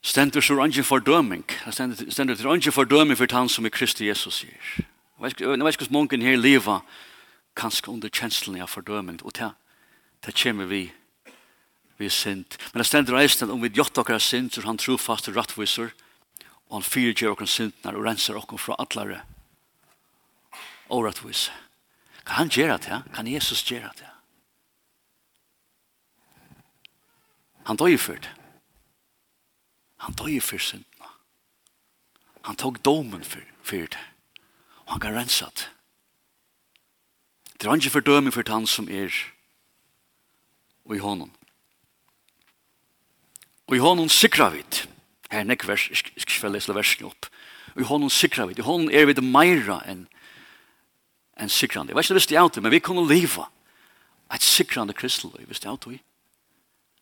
stendur 0.01 0.41
sur 0.41 0.61
angi 0.61 0.81
fordøming. 0.81 1.45
Stendur 1.71 2.35
sur 2.35 2.71
for 2.71 2.71
fordøming 2.71 3.17
for 3.17 3.27
han 3.31 3.49
som 3.49 3.65
er 3.65 3.69
Kristi 3.69 4.07
Jesus 4.07 4.33
sier. 4.33 4.85
Jeg 5.21 5.39
vet 5.39 5.41
ikke 5.81 5.89
hvordan 5.89 6.21
her 6.21 6.35
leva 6.35 6.79
kanskje 7.55 7.91
under 7.91 8.09
kjenslene 8.09 8.61
av 8.61 8.67
fordøming. 8.67 9.23
Og 9.23 9.33
ta, 9.33 9.49
det 10.25 10.35
kommer 10.35 10.65
vi 10.65 10.91
vi 11.97 12.05
er 12.05 12.11
sint. 12.11 12.57
Men 12.73 12.81
det 12.81 12.87
stendur 12.89 13.17
eisen 13.17 13.51
om 13.51 13.61
vi 13.63 13.69
gjort 13.69 13.97
okkar 13.97 14.19
sint, 14.19 14.53
så 14.53 14.65
han 14.65 14.77
trofast 14.77 15.29
og 15.31 15.37
rattviser, 15.37 15.93
Og 16.69 16.79
han 16.79 16.87
fyrtjer 16.87 17.31
okken 17.31 17.49
syndnar 17.49 17.97
og 17.97 18.05
renser 18.05 18.37
okken 18.37 18.59
fra 18.61 18.75
atlare 18.79 19.21
åretvis. 20.89 21.51
Kan 22.25 22.35
han 22.35 22.49
gjøre 22.49 22.77
det? 22.77 23.03
Kan 23.13 23.27
Jesus 23.27 23.63
gjøre 23.63 23.91
det? 23.99 24.09
Han 27.65 27.77
døg 27.77 27.99
for 27.99 28.13
det. 28.13 28.31
Han 29.97 30.13
døg 30.13 30.41
for 30.43 30.57
syndene. 30.57 31.09
Han 32.45 32.55
tog 32.55 32.77
domen 32.85 33.23
for, 33.23 33.41
for 33.63 33.75
det. 33.89 34.03
Og 34.85 34.91
han 34.91 35.01
kan 35.01 35.15
rensa 35.17 35.45
det. 35.45 35.69
Det 37.57 37.69
er 37.69 37.75
ikke 37.75 37.89
fordøming 37.89 38.33
for 38.33 38.45
han 38.47 38.67
som 38.67 38.89
er 38.89 39.09
og 40.85 40.95
i 40.95 40.99
hånden. 40.99 41.31
Og 43.67 43.75
i 43.75 43.79
hånden 43.81 44.09
sikra 44.09 44.49
vidt. 44.53 44.85
Her 45.31 45.41
er 45.41 45.47
nekk 45.49 45.67
vers, 45.67 45.87
jeg 45.89 45.97
skal 45.97 46.13
ikke 46.21 46.53
lese 46.53 46.75
versen 46.75 47.07
opp. 47.09 47.29
Og 47.75 47.81
i 47.81 47.87
hånden 47.89 48.09
sikra 48.09 48.45
vi, 48.45 48.53
det. 48.53 48.63
i 48.63 48.67
hånden 48.67 48.91
er 48.91 49.05
vi 49.05 49.13
det 49.17 49.23
meira 49.23 49.81
enn 49.89 50.05
en 51.35 51.49
sikrande. 51.49 51.91
Jeg 51.91 51.97
vet 51.97 52.05
ikke 52.05 52.19
hvis 52.19 52.27
det 52.31 52.37
er 52.37 52.47
det, 52.47 52.63
men 52.63 52.71
vi 52.71 52.79
kunne 52.79 53.07
leva 53.07 53.49
et 54.33 54.43
sikrande 54.43 54.93
kristeløy, 54.93 55.45
hvis 55.45 55.59
det 55.59 55.69
er 55.69 55.79
det. 55.85 55.99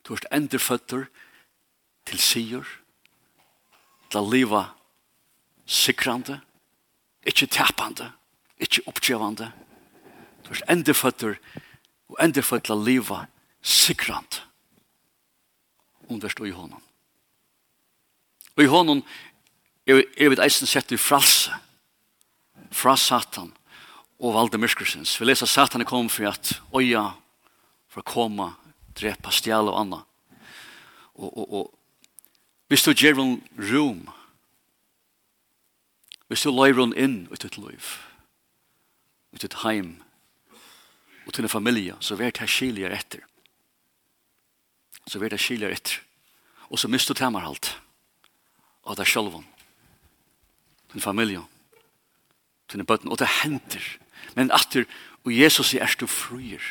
Du 0.04 0.14
er 0.14 0.26
enderføtter 0.36 1.06
til 2.06 2.20
sier, 2.20 2.66
til 4.10 4.20
å 4.20 4.30
leva 4.30 4.64
sikrande, 5.66 6.40
ikke 7.24 7.48
tapande, 7.48 8.10
ikke 8.60 8.84
oppgjøvande. 8.90 9.52
Du 10.44 10.52
er 10.52 10.66
enderføtter 10.74 11.38
og 12.10 12.18
enderføtter 12.20 12.68
til 12.68 12.76
å 12.76 12.84
leva 12.84 13.20
sikrande. 13.62 14.44
Understå 16.12 16.50
i 16.50 16.52
hånden. 16.52 16.82
Og 18.58 18.64
i 18.64 18.70
hånden 18.70 19.04
er 19.88 20.30
vi 20.30 20.40
eisen 20.44 20.70
sett 20.70 20.92
i 20.94 21.00
fralse 21.00 21.54
fra 22.74 22.96
Satan 22.98 23.52
og 24.24 24.36
valde 24.38 24.60
myrskursens. 24.62 25.16
Vi 25.20 25.28
leser 25.28 25.50
Satan 25.50 25.86
kom 25.86 26.10
for 26.10 26.30
at 26.30 26.56
øya 26.74 27.12
for 27.92 28.02
å 28.02 28.08
komme, 28.08 28.54
drepa, 28.98 29.34
stjæle 29.34 29.74
og 29.74 29.80
anna. 29.82 30.00
Og, 31.14 31.30
og, 31.30 31.54
og 31.54 32.70
hvis 32.72 32.86
du 32.86 32.94
gjør 32.94 33.20
en 33.22 33.36
rom, 33.70 34.08
hvis 36.32 36.46
du 36.46 36.50
løyver 36.50 36.82
henne 36.82 36.98
inn 36.98 37.18
ut 37.30 37.44
ditt 37.44 37.60
liv, 37.62 37.92
ut 39.36 39.44
ditt 39.44 39.60
heim, 39.62 40.00
og 41.28 41.36
til 41.36 41.46
en 41.46 41.54
familie, 41.54 41.96
så 42.02 42.18
vet 42.20 42.42
jeg 42.42 42.52
skiljer 42.52 42.96
etter. 42.96 43.22
Så 45.08 45.20
vet 45.22 45.36
jeg 45.36 45.44
skiljer 45.44 45.76
etter. 45.76 46.02
Og 46.72 46.80
så 46.80 46.90
mister 46.90 47.14
du 47.14 47.22
temmer 47.22 47.46
alt 47.46 47.76
av 48.84 48.98
deg 49.00 49.08
selv, 49.08 49.40
din 50.94 51.02
familie, 51.04 51.44
dine 52.72 52.86
bøtten, 52.86 53.12
og 53.12 53.20
det 53.22 53.30
henter. 53.42 53.84
Men 54.36 54.52
atter, 54.54 54.88
og 55.24 55.32
Jesus 55.34 55.72
sier, 55.72 55.86
er 55.86 55.96
du 56.00 56.08
fruer. 56.08 56.64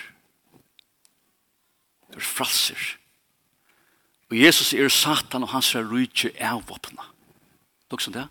Du 2.13 2.19
er 2.21 2.27
fralser. 2.27 2.99
Og 4.31 4.39
Jesus 4.41 4.73
er 4.73 4.89
satan 4.89 5.45
og 5.45 5.53
hans 5.53 5.75
er 5.77 5.89
rydtje 5.89 6.33
av 6.41 6.63
våpna. 6.69 7.05
Dere 7.93 8.05
som 8.05 8.15
det? 8.15 8.29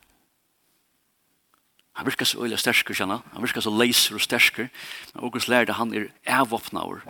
Han 2.00 2.07
virker 2.07 2.25
så 2.25 2.39
øyelig 2.41 2.59
stersker, 2.59 2.95
kjenne. 2.97 3.19
Han 3.33 3.43
virker 3.43 3.61
så 3.61 3.73
leiser 3.73 4.15
og 4.17 4.23
stersker. 4.23 4.69
Men 5.13 5.23
August 5.27 5.50
lærte 5.51 5.75
han 5.77 5.93
er 5.93 6.07
avvåpna 6.25 6.81
over 6.81 7.03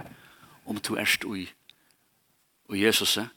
om 0.65 0.79
du 0.79 0.95
erst 0.97 1.23
ui. 1.23 1.45
Og 2.67 2.79
Jesus 2.79 3.17
er. 3.17 3.29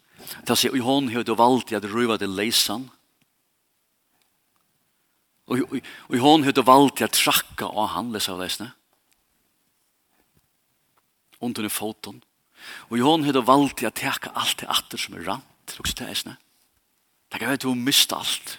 Det 0.46 0.56
sier, 0.58 0.72
og 0.72 0.78
i 0.78 0.84
hånd 0.84 1.10
har 1.12 1.22
du 1.22 1.34
valgt 1.38 1.72
at 1.72 1.86
røyva 1.86 2.16
det 2.16 2.30
leisan, 2.30 2.88
Og, 5.50 5.60
og, 5.60 5.80
og 6.08 6.22
hon 6.22 6.46
høyde 6.46 6.64
valgt 6.64 6.98
til 7.00 7.08
å 7.08 7.12
trakka 7.12 7.68
av 7.68 7.90
han, 7.94 8.12
lesa 8.14 8.32
av 8.32 8.40
lesne. 8.40 8.70
Under 11.44 11.68
foton. 11.68 12.22
Og 12.88 13.02
hon 13.04 13.26
høyde 13.26 13.44
valgt 13.44 13.82
til 13.82 13.90
å 13.90 13.94
teka 13.94 14.32
alt 14.32 14.62
det 14.62 14.70
atter 14.72 15.00
som 15.00 15.18
er 15.18 15.26
rant, 15.28 15.76
lukst 15.76 15.98
til 16.00 16.08
lesne. 16.08 16.38
Det 17.28 17.40
kan 17.40 17.50
være 17.50 17.60
at 17.60 17.68
hun 17.68 17.84
miste 17.84 18.16
alt. 18.16 18.58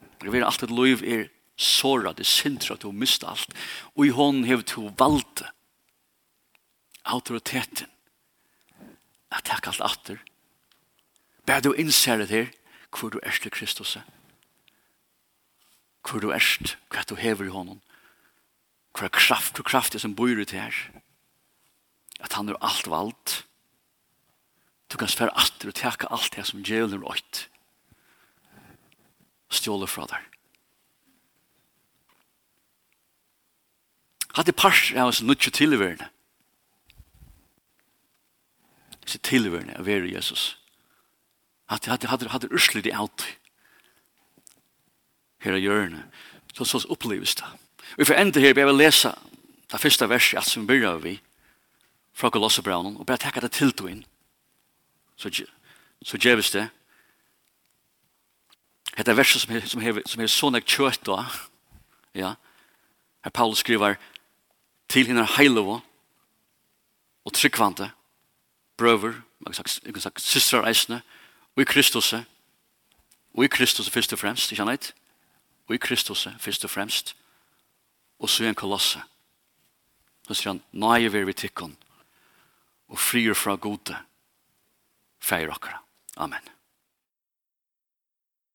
Det 0.00 0.26
kan 0.26 0.34
være 0.34 0.48
alt 0.48 0.66
et 0.66 0.74
liv 0.74 1.04
er 1.04 1.28
såra, 1.60 2.14
det 2.16 2.26
sindra, 2.26 2.74
at 2.74 2.86
hun 2.88 2.98
miste 2.98 3.28
alt. 3.28 3.54
Og 3.94 4.08
i 4.08 4.14
hon 4.16 4.42
høyde 4.48 4.80
hun 4.80 4.94
valgt 4.98 5.44
autoriteten 7.04 7.90
at 9.30 9.46
teka 9.46 9.70
alt 9.70 9.84
atter. 9.92 10.18
Bær 11.46 11.62
du 11.62 11.70
innser 11.74 12.24
det 12.24 12.32
her, 12.32 12.50
hvor 12.90 13.12
du 13.14 13.20
er 13.22 13.36
til 13.38 13.52
Kristus 13.54 13.94
er 14.00 14.06
hvor 16.06 16.20
du 16.20 16.30
erst, 16.32 16.76
hva 16.90 17.04
du 17.08 17.14
hever 17.18 17.46
i 17.46 17.54
honom, 17.54 17.80
hva 18.96 19.10
kraft, 19.12 19.58
og 19.60 19.68
kraft 19.68 19.94
er 19.94 20.02
som 20.02 20.16
bor 20.16 20.32
ut 20.32 20.54
her, 20.56 20.74
at 22.20 22.34
han 22.36 22.48
er 22.48 22.58
alt 22.64 22.88
valgt, 22.90 23.44
du 24.90 24.96
kan 24.98 25.08
svære 25.08 25.36
alt 25.38 25.64
og 25.64 25.74
teka 25.74 26.08
alt 26.10 26.34
det 26.36 26.46
som 26.48 26.64
djevelen 26.66 26.98
er 26.98 27.06
røyt, 27.06 27.44
stjåle 29.50 29.86
fra 29.90 30.06
deg. 30.10 30.26
Hatt 34.34 34.50
i 34.50 34.54
pars 34.54 34.90
er 34.94 35.06
oss 35.10 35.22
nødt 35.22 35.42
til 35.42 35.52
tilværende. 35.52 36.06
Disse 39.02 39.18
tilværende 39.26 39.78
av 39.78 39.86
være 39.86 40.10
Jesus. 40.10 40.54
Hatt 41.70 41.86
i 41.86 42.50
urslig 42.50 42.84
det 42.84 42.94
alltid 42.94 43.39
her 45.40 45.56
i 45.56 45.60
hjørnet, 45.60 46.04
så 46.54 46.64
så 46.64 46.86
oppleves 46.88 47.34
det. 47.34 47.46
Vi 47.96 48.04
får 48.04 48.14
enda 48.14 48.40
her, 48.40 48.54
vi 48.54 48.64
vil 48.64 48.78
lese 48.78 49.14
det 49.72 49.80
første 49.80 50.08
verset, 50.08 50.38
alt 50.38 50.48
som 50.48 50.66
begynner 50.66 50.98
vi, 50.98 51.20
fra 52.12 52.30
Kolossebraunen, 52.30 52.96
og 52.96 53.06
bare 53.06 53.18
takke 53.18 53.40
det 53.40 53.52
til 53.52 53.72
inn. 53.88 54.04
Så, 55.16 55.30
så 56.02 56.18
gjøres 56.18 56.50
det. 56.50 56.68
Det 58.96 59.08
er 59.08 59.14
verset 59.14 59.42
som, 59.42 59.60
som, 59.66 59.80
hever, 59.80 60.02
som 60.06 60.20
hever 60.20 60.32
sånn 60.32 60.60
kjøtt 60.60 61.06
da, 61.06 61.24
ja, 62.14 62.34
her 63.24 63.30
Paulus 63.30 63.62
skriver, 63.62 63.96
til 64.90 65.06
henne 65.06 65.24
heilovo, 65.36 65.80
og 67.24 67.32
tryggvante, 67.32 67.90
brøver, 68.76 69.20
man 69.40 69.52
kan 69.52 69.54
sagt, 69.54 69.80
kan 69.84 70.00
sagt 70.00 70.22
systrar 70.24 70.66
eisne, 70.68 71.02
og 71.56 71.62
i 71.62 71.68
Kristus, 71.68 72.12
og 72.12 73.44
i 73.44 73.48
Kristus 73.48 73.90
først 73.90 74.12
og 74.12 74.18
fremst, 74.18 74.52
ikke 74.52 74.62
annet, 74.62 74.92
og 75.70 75.76
i 75.76 75.78
Kristus 75.78 76.26
først 76.42 76.64
og 76.66 76.70
fremst, 76.70 77.14
og 78.18 78.28
så 78.28 78.44
er 78.44 78.50
en 78.50 78.58
kolosse. 78.58 78.98
Så 80.26 80.34
sier 80.34 80.50
han, 80.50 80.62
nøye 80.74 81.12
vi 81.14 81.22
vi 81.28 81.34
tikkene, 81.46 81.78
og 82.90 82.98
frier 82.98 83.38
fra 83.38 83.54
gode, 83.54 83.94
feir 85.22 85.54
okkara. 85.54 85.78
Amen. 86.18 86.42